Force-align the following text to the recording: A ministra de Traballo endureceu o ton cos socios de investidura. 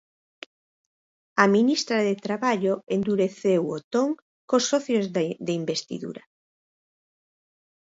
A 1.43 1.45
ministra 1.55 1.97
de 2.07 2.15
Traballo 2.25 2.73
endureceu 2.97 3.61
o 3.77 3.79
ton 3.93 4.09
cos 4.49 4.63
socios 4.71 5.05
de 5.47 5.53
investidura. 5.61 6.23